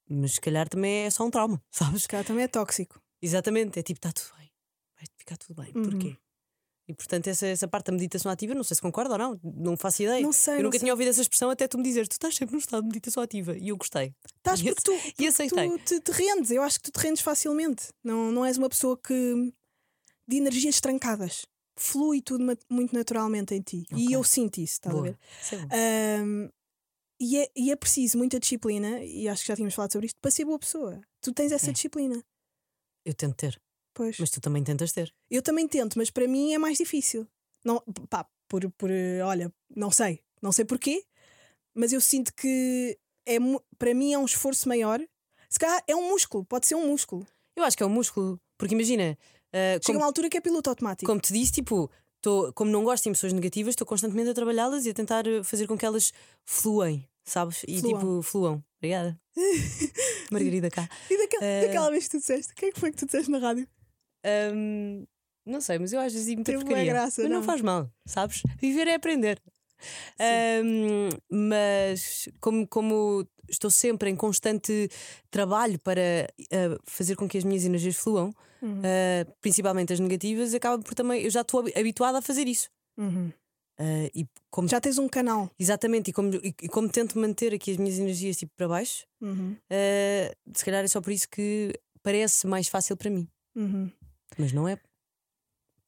[0.08, 2.02] Mas se calhar também é só um trauma, sabes?
[2.02, 3.00] se calhar também é tóxico.
[3.20, 4.50] Exatamente, é tipo, está tudo bem,
[4.96, 5.72] vai ficar tudo bem.
[5.76, 5.82] Uhum.
[5.84, 6.16] Porquê?
[6.92, 9.76] E portanto, essa, essa parte da meditação ativa, não sei se concorda ou não, não
[9.76, 10.22] faço ideia.
[10.22, 10.58] Não sei.
[10.58, 10.80] eu nunca sei.
[10.80, 13.22] tinha ouvido essa expressão até tu me dizer, tu estás sempre num estado de meditação
[13.22, 13.56] ativa.
[13.56, 14.14] E eu gostei.
[14.36, 15.68] Estás E porque tu, e porque aceitei.
[15.70, 16.50] tu te, te rendes.
[16.50, 17.88] Eu acho que tu te rendes facilmente.
[18.04, 19.52] Não, não és uma pessoa que.
[20.28, 21.46] de energias trancadas.
[21.78, 23.84] Flui tudo muito naturalmente em ti.
[23.90, 23.98] Ok.
[24.06, 25.18] E eu sinto isso, estás a ver?
[25.42, 26.48] Isso é
[27.20, 30.18] e, é, e é preciso muita disciplina, e acho que já tínhamos falado sobre isto,
[30.20, 31.00] para ser boa pessoa.
[31.20, 31.72] Tu tens essa É.
[31.72, 32.20] disciplina.
[33.06, 33.60] Eu tento ter,
[33.94, 34.18] Pois.
[34.18, 35.12] mas tu também tentas ter.
[35.30, 37.26] Eu também tento, mas para mim é mais difícil.
[37.64, 38.90] Não, pá, por, por
[39.24, 41.04] olha, não sei, não sei porquê,
[41.74, 43.36] mas eu sinto que é,
[43.78, 45.00] para mim é um esforço maior.
[45.48, 47.26] Se calhar é um músculo, pode ser um músculo.
[47.54, 49.16] Eu acho que é um músculo, porque imagina,
[49.52, 51.06] ah, Chega como, uma altura que é piloto automático.
[51.06, 51.90] como te disse, tipo,
[52.22, 55.42] tô, como não gosto de emoções negativas, estou constantemente a trabalhá-las e a tentar eh,
[55.44, 56.12] fazer com que elas
[56.46, 57.62] fluem, sabes?
[57.68, 57.98] E Fluam.
[58.00, 58.64] tipo, fluam.
[58.78, 59.20] Obrigada.
[60.32, 60.88] Margarida cá.
[61.10, 63.06] E daquela, Eh, daquela vez que tu disseste, o que é que foi que tu
[63.06, 63.68] disseste na rádio?
[64.24, 65.04] Ahm,
[65.46, 66.92] não sei, mas eu às vezes digo muita porcaria.
[66.92, 67.38] graça, mas não.
[67.38, 67.44] não?
[67.44, 68.42] faz mal, sabes?
[68.60, 69.40] Viver é aprender.
[70.18, 74.88] Ahm, mas como, como estou sempre em constante
[75.30, 78.32] trabalho para uh, fazer com que as minhas energias fluam,
[78.62, 78.78] Uhum.
[78.78, 81.20] uh, principalmente as negativas, acaba por também.
[81.24, 82.70] Eu já estou habi- habituada a fazer isso.
[82.96, 83.32] Uhum.
[83.80, 85.50] Uh, e como, Já tens um canal.
[85.58, 89.04] exatamente, e como, e, e como tento manter aqui as minhas energias tipo para baixo,
[89.20, 89.56] Uhum.
[89.56, 91.72] uh, se calhar é só por isso que
[92.04, 93.26] parece mais fácil para mim.
[93.56, 93.90] Uhum.
[94.38, 94.80] Mas não é.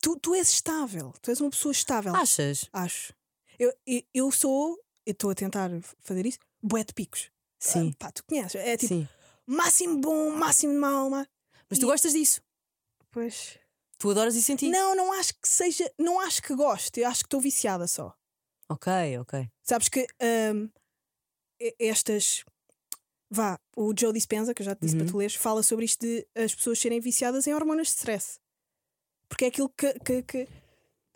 [0.01, 2.15] Tu, tu és estável, tu és uma pessoa estável.
[2.15, 2.69] Achas?
[2.73, 3.15] Acho.
[3.59, 4.77] Eu, eu, eu sou,
[5.07, 7.31] eu estou a tentar fazer isso, bué de picos.
[7.59, 7.91] Sim.
[7.95, 8.57] Ah, pá, tu conheces.
[8.57, 9.09] É tipo Sim.
[9.47, 11.09] máximo bom, máximo mau.
[11.09, 11.27] ma-
[11.71, 12.43] Mas tu E- gostas disso.
[13.11, 13.59] Pois.
[13.99, 14.69] Tu adoras isso em ti.
[14.71, 15.91] Não, não acho que seja.
[15.99, 17.01] Não acho que goste.
[17.01, 18.15] Eu acho que estou viciada só.
[18.69, 19.49] Ok, ok.
[19.63, 20.07] Sabes que
[20.53, 20.69] hum,
[21.79, 22.45] estas.
[23.35, 25.03] Vá, o Joe Dispenza, que eu já te disse Uhum.
[25.03, 28.39] para tu leres, fala sobre isto de as pessoas serem viciadas em hormonas de stress.
[29.29, 30.49] Porque é aquilo que, que, que-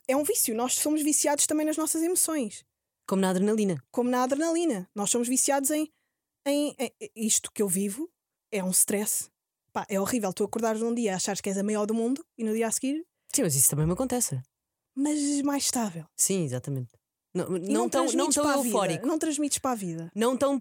[0.08, 0.54] é um vício.
[0.54, 2.64] Nós somos viciados também nas nossas emoções,
[3.06, 3.80] Como na adrenalina.
[3.92, 4.88] como na adrenalina.
[4.94, 5.88] Nós somos viciados em,
[6.46, 8.10] em, em- isto que eu vivo
[8.50, 9.30] é um stress.
[9.72, 12.42] Pá, é horrível tu acordares num dia achares que és a maior do mundo e
[12.42, 14.40] no dia a seguir, Sim, mas isso também me acontece.
[14.96, 16.04] mas mais estável.
[16.16, 16.90] Sim, exatamente.
[17.34, 19.06] Não, E não, tão, não tão a vida, eufórico.
[19.06, 20.10] Não transmites para a vida.
[20.14, 20.60] Não tão.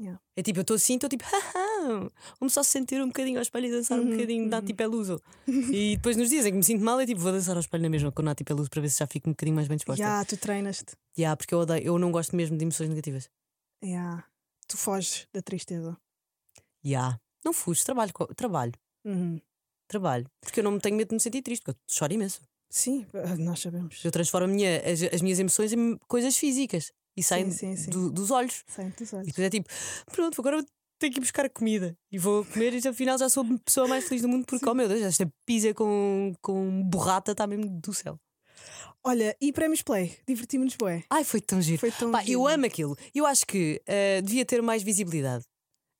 [0.00, 0.20] Yeah.
[0.36, 2.08] É tipo, eu estou assim, estou tipo, haha,
[2.38, 4.60] vamos só se sentir um bocadinho ao espelho e dançar um Uhum, bocadinho, uhum.
[4.62, 5.20] tipo Peluso.
[5.46, 7.88] e depois nos dizem que me sinto mal, é tipo, vou dançar ao espelho na
[7.88, 10.02] mesma com Nati Peluso para ver se já fico um bocadinho mais bem disposta.
[10.02, 10.94] Já, tu treinas-te.
[11.18, 13.28] Yeah, porque eu odeio, eu não gosto mesmo de emoções negativas.
[13.82, 14.24] Yeah.
[14.68, 15.96] Tu foges da tristeza.
[16.84, 17.18] Yeah.
[17.44, 18.72] Não fujo, trabalho, trabalho,
[19.04, 19.40] Uhum.
[19.88, 20.26] trabalho.
[20.40, 22.40] Porque eu não tenho medo de me sentir triste, porque eu choro imenso.
[22.70, 24.04] Sim, ah, nós sabemos.
[24.04, 27.90] Eu transformo minha, as, as minhas emoções em coisas físicas e saem sim, sim.
[27.90, 28.64] do- dos olhos.
[28.66, 29.26] Sem dos E olhos.
[29.28, 29.68] depois é tipo,
[30.12, 30.64] pronto, agora
[30.98, 31.96] tenho que ir buscar comida.
[32.10, 34.74] E vou comer e afinal já sou a pessoa mais feliz do mundo porque, oh
[34.74, 38.18] meu Deus, esta pizza com, com borrata está mesmo do céu.
[39.04, 40.16] Olha, e prémios Play?
[40.26, 41.04] Divertimos-nos bué.
[41.08, 41.78] Ai, foi tão giro.
[41.78, 42.32] Foi tão Pá, giro.
[42.40, 42.96] eu amo aquilo.
[43.14, 45.44] Eu acho que eh, devia ter mais visibilidade.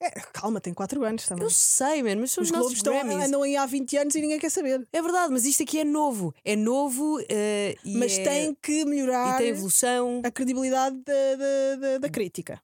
[0.00, 1.42] É, calma, tem 4 anos também.
[1.44, 3.26] Eu sei, mano, mas são Os os, Globos nossos estão, Grammys.
[3.26, 4.86] andam aí há 20 anos e ninguém quer saber.
[4.92, 6.32] É verdade, mas isto aqui é novo.
[6.44, 10.22] É novo e Mas é- tem que e melhorar tem evolução.
[10.24, 12.62] a credibilidade da, da, da, da crítica.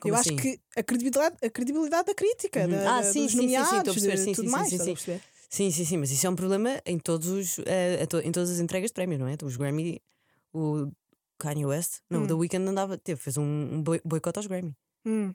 [0.00, 0.34] Como eu assim?
[0.34, 2.70] acho que a credibilidade, a credibilidade da crítica, Uhum.
[2.70, 4.68] da, Ah, sim, dos sim, sim, sim, nomeados, perceber, sim, tudo sim, mais.
[4.68, 4.84] sim, sim.
[4.94, 5.22] perceber?
[5.48, 7.58] Sim, sim, sim, mas isso é um problema em, todos os,
[8.02, 9.36] a to- em todas as entregas de prémios, não é?
[9.42, 10.02] Os Grammy,
[10.52, 10.90] o
[11.38, 12.24] Kanye West, não, Hum.
[12.24, 14.74] o The Weeknd andava, teve, fez um, um boi- boicote aos Grammy.
[15.06, 15.34] Hum.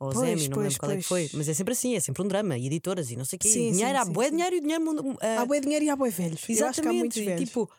[0.00, 1.20] Ou Pois, Emmy, não pois, lembro qual é que foi.
[1.22, 1.32] pois.
[1.32, 2.56] Mas é sempre assim, é sempre um drama.
[2.56, 3.48] E editoras e não sei o quê.
[3.48, 4.30] Sim, dinheiro, sim, há sim, sim.
[4.30, 5.18] dinheiro e o dinheiro.
[5.20, 6.40] ah, Há boi dinheiro e há boi velhos.
[6.48, 7.24] Eu acho que há muitos Exatamente.
[7.24, 7.42] velhos.
[7.42, 7.70] E, tipo,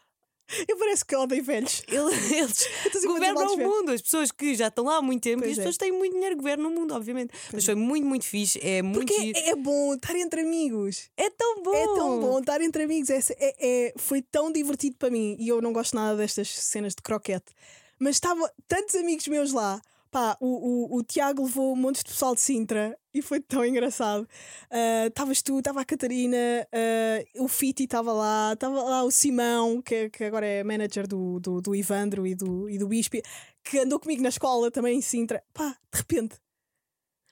[0.67, 1.83] Eu parece que odeio velhos.
[1.87, 2.67] ele- eles
[3.05, 3.91] governam o mundo.
[3.91, 5.61] As pessoas que já estão lá há muito tempo Pois e as é.
[5.61, 7.31] pessoas têm muito dinheiro governam o mundo, obviamente.
[7.53, 8.59] Mas foi muito, muito fixe.
[8.61, 11.09] É muito Porque é, é bom estar entre amigos.
[11.15, 11.73] É tão bom.
[11.75, 13.09] É tão bom estar entre amigos.
[13.11, 13.55] É, é-
[13.87, 15.37] é- foi tão divertido para mim.
[15.39, 17.53] E eu não gosto nada destas cenas de croquete.
[17.97, 19.79] Mas estava tantos amigos meus lá.
[20.11, 23.63] Pá, o, o, o Tiago levou um monte de pessoal de Sintra e foi tão
[23.63, 24.27] engraçado.
[24.71, 26.35] Ah, Estavas tu, estava a Catarina,
[26.73, 31.39] ah, o Fiti estava lá, estava lá o Simão, que, que agora é manager do,
[31.39, 33.21] do, do Ivandro e do, e do Bispi,
[33.63, 35.43] que andou comigo na escola também em Sintra.
[35.53, 36.37] Pá, de repente.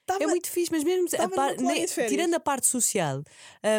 [0.02, 2.12] Estava É muito fixe, mas mesmo a par- numa colónia ne- de férias.
[2.12, 3.24] tirando a parte social,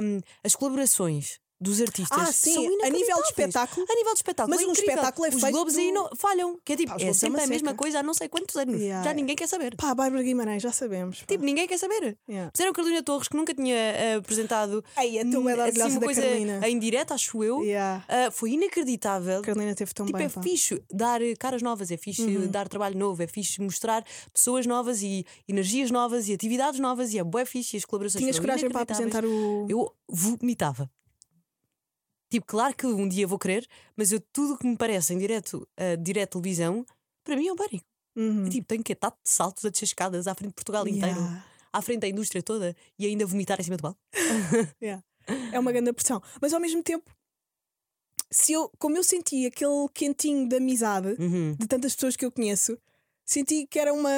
[0.02, 3.86] hum, as colaborações dos artistas Ah, são sim, a nível de espetáculo.
[3.90, 4.54] A nível de espetáculo.
[4.56, 4.94] Mas é um incrível.
[4.94, 6.58] espetáculo é Os feito Globos aí não falham.
[6.64, 8.54] Que é tipo, Pá, os é é sempre a mesma coisa há não sei quantos
[8.56, 8.80] anos.
[8.80, 9.04] Yeah.
[9.04, 9.74] Já ninguém quer saber.
[9.76, 11.20] Pá, Bárbara Guimarães, já sabemos.
[11.20, 11.26] pá.
[11.26, 12.16] Tipo, ninguém quer saber.
[12.28, 12.50] Yeah.
[12.54, 15.62] Fizeram a Carolina Torres que nunca tinha eh, apresentado Ei, a tua hum, é assim,
[15.62, 17.62] orgulhosa uma coisa em direto, acho eu.
[17.64, 18.04] Yeah.
[18.08, 19.42] Ah, foi inacreditável.
[19.42, 20.26] Carolina teve tão Tipo, bem.
[20.26, 20.42] é pá.
[20.42, 22.46] fixe dar caras novas, é fixe Uhum.
[22.48, 27.18] dar trabalho novo, é fixe mostrar pessoas novas e energias novas e atividades novas e
[27.18, 29.66] é bué fixe e as colaborações Tinhas coragem para apresentar o.
[29.68, 30.90] Eu vomitava.
[32.30, 35.66] Tipo, claro que um dia vou querer, mas eu tudo que me parece em direto,
[35.80, 36.84] uh, direto televisão,
[37.24, 37.84] para mim é um pânico.
[38.16, 38.48] Uhum.
[38.48, 41.44] Tipo, tenho que estar de saltos a descer escadas à frente de Portugal inteiro, Yeah.
[41.72, 43.98] à frente da indústria toda e ainda vomitar em cima do palco.
[44.82, 45.02] Yeah.
[45.52, 46.22] É uma grande pressão.
[46.40, 47.10] Mas ao mesmo tempo,
[48.30, 51.54] se eu, como eu senti aquele quentinho de amizade Uhum.
[51.58, 52.76] de tantas pessoas que eu conheço,
[53.24, 54.10] senti que era uma.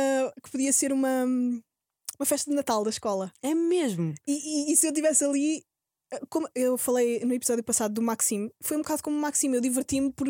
[0.42, 1.24] que podia ser uma.
[1.24, 3.32] uma festa de Natal da escola.
[3.42, 4.14] É mesmo.
[4.26, 4.32] E,
[4.70, 5.64] e- e se eu estivesse ali,
[6.28, 9.60] como eu falei no episódio passado do Maxime, foi um bocado como o Maxime, eu
[9.60, 10.26] diverti-me por,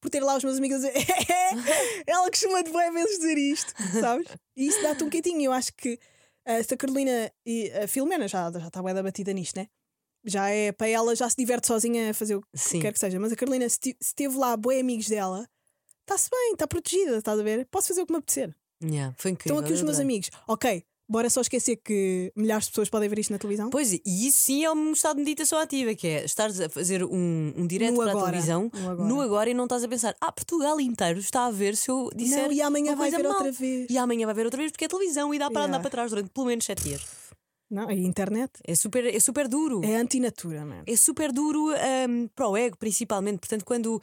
[0.00, 1.06] por ter lá os meus amigos a dizer
[2.06, 4.26] ela costuma de bem vezes dizer isto, sabes?
[4.56, 5.42] E isso dá-te um quentinho.
[5.42, 5.98] Eu acho que
[6.44, 9.68] eh, se a Carolina e a Filomena já, já está bem da batida nisto, né?
[10.24, 12.80] Já é para ela, já se diverte sozinha a fazer o que Sim.
[12.80, 13.18] quer que seja.
[13.18, 15.48] Mas a Carolina, se, se teve lá boi amigos dela,
[16.02, 17.66] está-se bem, está protegida, estás a ver?
[17.66, 18.54] Posso fazer o que me apetecer.
[18.82, 19.56] Yeah, foi incrível.
[19.56, 20.30] Estão aqui os eu meus amigos.
[20.46, 23.68] Ok, Bora só esquecer que milhares de pessoas podem ver isto na televisão.
[23.70, 27.04] Pois, e isso sim é um estado de meditação ativa, que é estares a fazer
[27.04, 29.08] um, um direto No para agora, a televisão no agora.
[29.08, 32.08] no agora e não estás a pensar, ah, Portugal inteiro está a ver se eu
[32.14, 32.44] disser.
[32.44, 33.32] não, e amanhã vai ver mal.
[33.32, 33.86] outra vez.
[33.90, 35.76] E amanhã vai ver outra vez porque é televisão e dá para Yeah.
[35.76, 37.04] andar para trás durante pelo menos 7 dias.
[37.70, 39.82] Não, a internet É super, é super duro.
[39.84, 40.82] é antinatura, man.
[40.86, 41.68] É super duro
[42.08, 43.38] hum, para o ego, principalmente.
[43.38, 44.00] Portanto, quando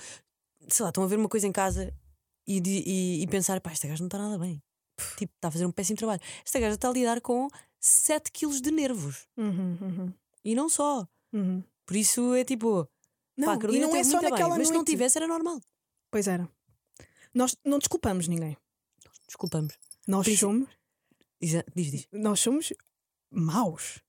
[0.67, 1.91] sei lá, estão a ver uma coisa em casa
[2.47, 4.62] e, e, e pensar, pá, esta gaja não está nada bem.
[5.17, 6.21] Tipo, está a fazer um péssimo trabalho.
[6.45, 7.47] Esta gaja está a lidar com
[7.79, 9.27] 7 quilos de nervos.
[9.38, 11.07] Uhum, uhum, E não só.
[11.33, 11.63] uhum.
[11.85, 12.88] Por isso é tipo,
[13.38, 15.59] Não, pá, e não é só muito bem, naquela mas se não tivesse era normal.
[16.12, 16.47] Pois era.
[17.33, 18.55] Nós não desculpamos ninguém.
[19.27, 19.73] Desculpamos.
[20.07, 20.69] Nós Princi- somos,
[21.41, 22.07] Diz, diz.
[22.12, 22.73] nós somos
[23.31, 24.01] maus.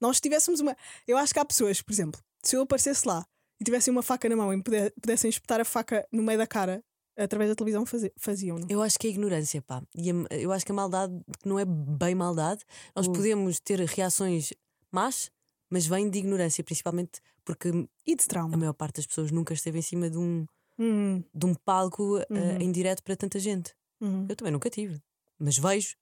[0.00, 0.76] Nós tivéssemos uma.
[1.06, 3.26] Eu acho que há pessoas, por exemplo, se eu aparecesse lá
[3.60, 6.46] e tivessem uma faca na mão e me pudessem espetar a faca no meio da
[6.46, 6.84] cara
[7.18, 8.66] através da televisão, fazi- faziam, não?
[8.70, 9.82] Eu acho que é ignorância, pá.
[9.94, 11.12] E a- eu acho que a maldade,
[11.44, 13.12] não é bem maldade, nós Uh.
[13.12, 14.52] podemos ter reações
[14.92, 15.30] más,
[15.70, 17.68] mas vem de ignorância, principalmente porque
[18.06, 18.56] E de a trauma.
[18.56, 20.46] maior parte das pessoas nunca esteve em cima de um,
[20.78, 22.60] Uhum, de um palco eh, Uhum.
[22.60, 23.74] em direto para tanta gente.
[24.00, 25.02] uhum, Eu também nunca tive,
[25.38, 25.96] mas vejo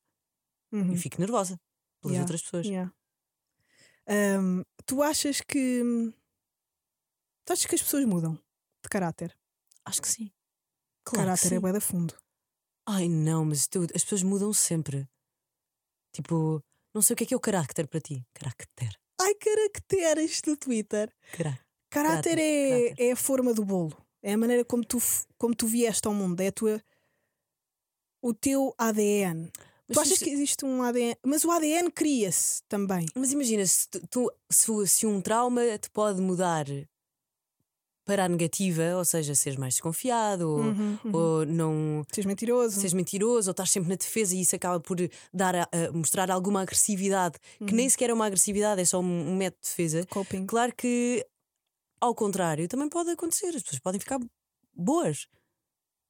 [0.72, 0.92] uhum.
[0.92, 1.59] e fico nervosa
[2.00, 2.66] pelas Yeah, outras pessoas.
[2.66, 2.92] Yeah.
[4.07, 5.83] Ahm, tu achas que.
[7.44, 8.35] Tu achas que as pessoas mudam
[8.83, 9.37] de caráter?
[9.85, 10.31] Acho que sim.
[11.07, 12.14] Claro caráter é bué da fundo.
[12.88, 15.09] Ai não, mas tu- as pessoas mudam sempre.
[16.14, 16.61] Tipo,
[16.95, 18.25] não sei o que é que é o carácter para ti.
[18.35, 18.90] Carácter.
[19.21, 21.12] Ai, caracteres do Twitter.
[21.33, 21.59] Cará-
[21.90, 23.05] Caráter Caráter, é, caráter.
[23.09, 23.97] é a forma do bolo.
[24.23, 24.99] É a maneira como tu,
[25.38, 26.40] como tu vieste ao mundo.
[26.40, 26.83] É a tua,
[28.23, 29.51] o teu ADN.
[29.88, 31.16] Mas tu achas que existe um ADN?
[31.25, 33.07] Mas o ADN cria-se também.
[33.14, 36.66] Mas imagina, se, tu- tu, se, se um trauma te pode mudar
[38.07, 41.12] para a negativa, ou seja, seres mais desconfiado, ou, Uhum, uhum.
[41.14, 42.77] ou não Seres mentiroso.
[42.77, 44.97] seres mentiroso, ou estás sempre na defesa e isso acaba por
[45.35, 47.77] dar a- a mostrar alguma agressividade, que Uhum.
[47.77, 50.07] nem sequer é uma agressividade, é só um, um método de defesa.
[50.07, 50.47] Coping.
[50.47, 51.27] Claro que,
[52.01, 54.21] ao contrário, também pode acontecer, as pessoas podem ficar
[54.75, 55.27] boas.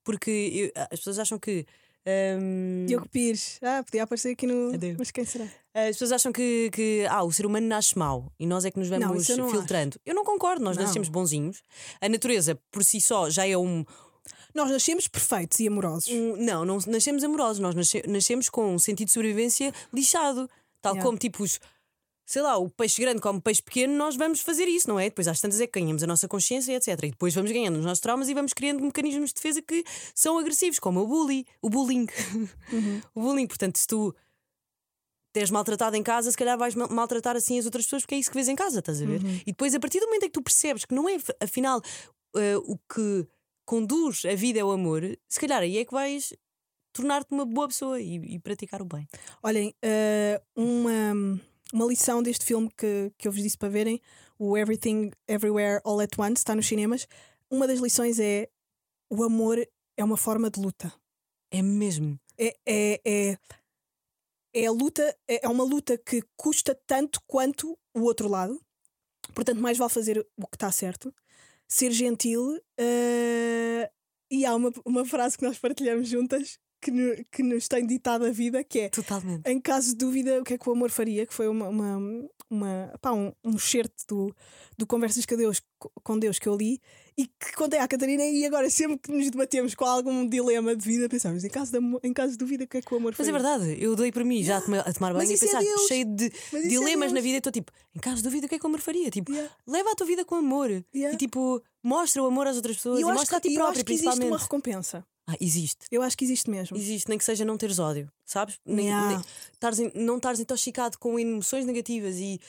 [0.04, 1.66] Porque eu- as pessoas acham que.
[2.06, 3.58] Hum, Diogo Pires.
[3.62, 4.74] Ah, podia aparecer aqui no.
[4.74, 4.96] Adeus.
[4.98, 5.44] Mas quem será?
[5.74, 8.78] As pessoas acham que, que ah, o ser humano nasce mau e nós é que
[8.78, 9.98] nos Não, vamos isso eu não filtrando.
[10.06, 10.84] Eu não concordo, nós Não.
[10.84, 11.62] nascemos bonzinhos.
[12.00, 13.84] A natureza por si só já é um.
[14.54, 16.08] Nós nascemos perfeitos e amorosos.
[16.08, 20.48] um- não, não nascemos amorosos, nós nasce- nascemos com um sentido de sobrevivência lixado.
[20.80, 21.04] Tal Yeah.
[21.04, 21.58] como tipo os.
[22.26, 25.04] Sei lá, o peixe grande come peixe pequeno, nós vamos fazer isso, não é?
[25.04, 26.88] Depois às tantas é que ganhamos a nossa consciência, etc.
[27.04, 30.36] E depois vamos ganhando os nossos traumas e vamos criando mecanismos de defesa que são
[30.36, 32.06] agressivos, como o bullying, o bullying.
[32.72, 33.00] Uhum.
[33.14, 33.46] o bullying.
[33.46, 34.12] Portanto, se tu
[35.34, 38.18] és maltratado em casa, se calhar vais mal- maltratar assim as outras pessoas porque é
[38.18, 39.22] isso que vês em casa, estás a ver?
[39.22, 39.40] Uhum.
[39.42, 41.80] E depois, a partir do momento em que tu percebes que não é, afinal,
[42.36, 43.26] eh, o que
[43.64, 46.32] conduz a vida é o amor, se calhar aí é que vais
[46.92, 49.06] tornar-te uma boa pessoa e, e praticar o bem.
[49.42, 51.38] Olhem, eh, uma,
[51.72, 54.00] uma lição deste filme que, que eu vos disse para verem,
[54.38, 57.06] o Everything Everywhere All at Once, está nos cinemas.
[57.50, 58.48] Uma das lições é
[59.10, 59.58] o amor
[59.96, 60.92] é uma forma de luta.
[61.50, 62.18] É mesmo.
[62.38, 63.38] É, é, é,
[64.54, 68.60] é a luta, é é uma luta que custa tanto quanto o outro lado.
[69.34, 71.14] Portanto, mais vale fazer o que está certo,
[71.68, 72.60] ser gentil.
[72.78, 73.90] eh,
[74.30, 78.24] e há uma, uma frase que nós partilhamos juntas que, no- que nos tem ditado
[78.24, 79.46] a vida, que é Totalmente.
[79.50, 81.26] em caso de dúvida, o que é que o amor faria?
[81.26, 81.98] Que foi uma, uma,
[82.50, 84.36] uma pá, um, um certo do,
[84.78, 85.62] do Conversas com Deus,
[86.02, 86.80] com Deus que eu li
[87.18, 88.22] e que contei à Catarina.
[88.24, 91.78] E agora, sempre que nos debatemos com algum dilema de vida, pensamos em caso de,
[92.04, 93.48] em caso de dúvida, o que é que o amor Mas é faria?
[93.48, 95.86] verdade, eu dei para mim já a tomar, a tomar banho e é pensar, Deus.
[95.88, 97.24] cheio de é dilemas na Deus.
[97.24, 99.10] vida, e estou tipo, em caso de dúvida, o que é que o amor faria?
[99.10, 99.52] Tipo, Yeah.
[99.66, 101.14] leva a tua vida com amor Yeah.
[101.14, 103.48] e tipo, mostra o amor às outras pessoas E e, eu acho, mostra a que,
[103.48, 104.32] ti eu própria, acho que existe principalmente.
[104.32, 105.06] uma recompensa.
[105.28, 105.86] Ah, existe.
[105.90, 106.76] Eu acho que existe mesmo.
[106.76, 108.60] Existe, nem que seja não teres ódio, sabes?
[108.64, 109.08] Nem, Yeah.
[109.16, 112.40] nem- estares in- não estares intoxicado com emoções negativas e,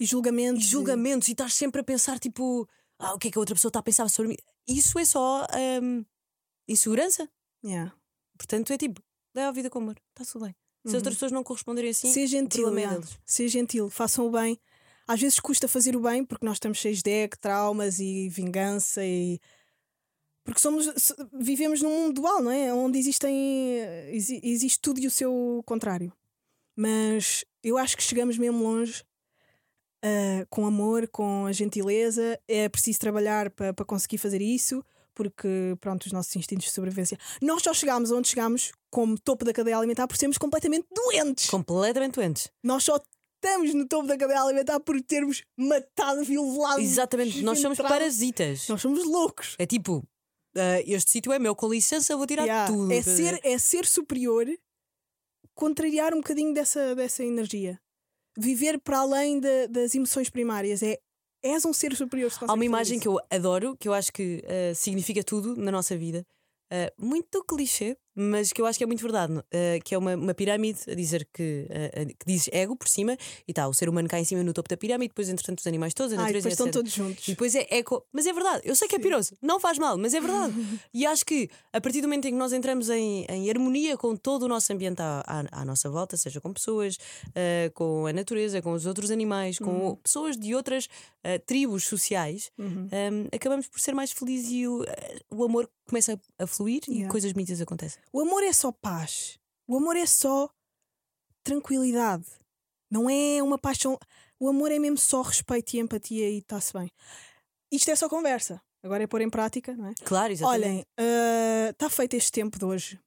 [0.00, 0.64] E e julgamentos.
[0.64, 3.70] julgamentos e estás sempre a pensar, tipo, ah, o que é que a outra pessoa
[3.70, 4.36] está a pensar sobre mim?
[4.66, 5.46] Isso é só
[5.82, 6.04] hum,
[6.66, 7.28] insegurança.
[7.64, 7.92] Yeah.
[8.36, 9.00] Portanto, é tipo,
[9.34, 10.54] leva a vida com amor, está tudo bem.
[10.84, 13.06] Se as outras pessoas não corresponderem assim, Ser o gentil, é yeah.
[13.24, 14.58] ser gentil, façam o bem.
[15.06, 19.04] Às vezes custa fazer o bem porque nós estamos cheios de ego, traumas e vingança
[19.04, 19.40] e
[20.48, 20.86] porque somos
[21.38, 22.72] vivemos num mundo dual, não é?
[22.72, 23.80] Onde existem
[24.12, 26.10] exi- existe tudo e o seu contrário.
[26.74, 29.04] Mas eu acho que chegamos mesmo longe
[30.02, 32.40] ah, com amor, com a gentileza.
[32.48, 34.82] É preciso trabalhar para para conseguir fazer isso,
[35.14, 37.18] porque pronto, os nossos instintos de sobrevivência.
[37.42, 41.50] Nós só chegamos onde chegamos como topo da cadeia alimentar por sermos completamente doentes.
[41.50, 42.50] Completamente doentes.
[42.62, 42.98] Nós só
[43.34, 46.80] estamos no topo da cadeia alimentar por termos matado, violado.
[46.80, 48.66] Exatamente, nós somos parasitas.
[48.68, 49.54] Nós somos loucos.
[49.58, 50.02] É tipo,
[50.58, 52.72] ah, este sítio é meu, com licença, vou tirar Yeah.
[52.72, 52.92] tudo.
[52.92, 54.46] É, ser, é ser superior
[55.54, 57.80] contrariar um bocadinho dessa, dessa energia.
[58.36, 60.82] Viver para além da- das emoções primárias.
[60.82, 60.98] É,
[61.42, 62.30] és um ser superior.
[62.30, 65.70] se Há uma imagem que eu adoro, que eu acho que eh, significa tudo na
[65.72, 66.24] nossa vida.
[66.70, 69.32] Eh, muito clichê, mas que eu acho que é muito verdade.
[69.50, 73.12] eh, que é uma, uma pirâmide a dizer que, eh, que diz ego por cima
[73.46, 75.66] e está o ser humano cá em cima no topo da pirâmide, depois, entretanto, os
[75.66, 77.28] animais todos, a Ai, natureza, depois estão todos juntos.
[77.28, 78.04] E depois é eco.
[78.12, 80.52] Mas é verdade, eu sei que é piroso, não faz mal, mas é verdade.
[80.92, 84.16] e acho que a partir do momento em que nós entramos em, em harmonia com
[84.16, 86.96] todo o nosso ambiente à, à- à nossa volta, seja com pessoas,
[87.34, 90.88] eh, com a natureza, com os outros animais, com pessoas de outras
[91.46, 92.88] tribos sociais, Uhum.
[92.90, 94.84] eh, acabamos por ser mais felizes e o,
[95.30, 97.10] o amor começa a, fluir e Yeah.
[97.10, 98.00] coisas bonitas acontecem.
[98.12, 99.38] O amor é só paz.
[99.66, 100.48] O amor é só
[101.42, 102.26] tranquilidade.
[102.90, 103.98] Não é uma paixão.
[104.40, 106.90] O amor é mesmo só respeito e empatia e está-se bem.
[107.70, 108.60] Isto é só conversa.
[108.82, 109.94] Agora é pôr em prática, não é?
[110.04, 110.64] Claro, exatamente.
[110.64, 112.98] Olhem, está feito este tempo de hoje.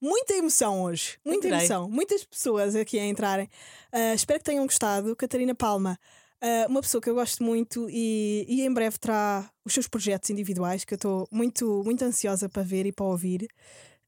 [0.00, 1.18] Muita emoção hoje.
[1.24, 1.66] Muita Adorei.
[1.66, 1.90] emoção.
[1.90, 3.48] Muitas pessoas aqui a entrarem.
[3.90, 5.16] Ah, espero que tenham gostado.
[5.16, 5.98] Catarina Palma,
[6.40, 10.30] ah, uma pessoa que eu gosto muito e, e em breve terá os seus projetos
[10.30, 13.48] individuais que eu estou muito, muito ansiosa para ver e para ouvir.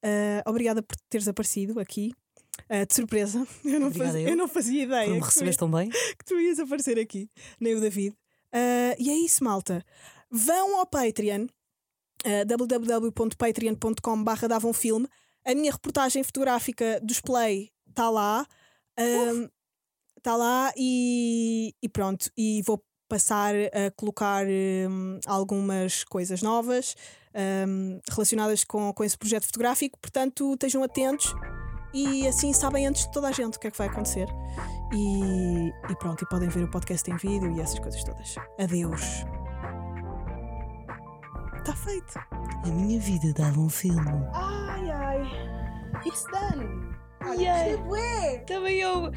[0.02, 2.12] Ah, obrigada por teres aparecido aqui.
[2.68, 3.46] Ah, de surpresa.
[3.64, 4.28] Eu não, fazia, eu.
[4.30, 5.88] eu não fazia ideia Por me que tu recebes tão bem.
[5.90, 7.30] que tu ias aparecer aqui,
[7.60, 8.16] nem o David.
[8.52, 9.84] Ah, e é isso, malta.
[10.30, 11.46] Vão ao Patreon,
[12.24, 15.08] uh, www.patreon.com.br davam filme.
[15.44, 18.46] A minha reportagem fotográfica do Play está lá.
[20.16, 22.30] Está lá e, e pronto.
[22.36, 26.94] E vou passar a colocar hum, algumas coisas novas
[27.66, 29.98] hum, relacionadas com, com esse projeto fotográfico.
[29.98, 31.34] Portanto, estejam atentos
[31.92, 34.28] e assim sabem antes de toda a gente o que é que vai acontecer.
[34.92, 38.34] E, e pronto, e podem ver o podcast em vídeo e essas coisas todas.
[38.58, 39.24] Adeus.
[41.56, 42.18] Está feito.
[42.64, 44.08] A minha vida dava um filme.
[44.32, 45.58] Ai ai.
[46.06, 46.96] It's done.
[47.38, 47.74] Yay.
[47.88, 48.38] Ué.
[48.46, 49.12] Também eu.